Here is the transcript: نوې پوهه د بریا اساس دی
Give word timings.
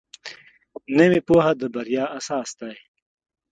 نوې 0.97 1.19
پوهه 1.27 1.51
د 1.59 1.61
بریا 1.73 2.05
اساس 2.17 2.49
دی 2.59 2.75